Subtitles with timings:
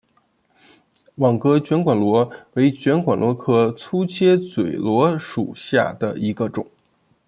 [1.17, 6.65] 网格卷管螺为卷管螺科粗切嘴螺属下的一个种。